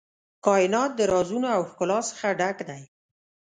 کائنات 0.45 0.91
د 0.95 1.01
رازونو 1.13 1.47
او 1.55 1.61
ښکلا 1.69 1.99
څخه 2.09 2.27
ډک 2.39 2.57
دی. 2.69 2.81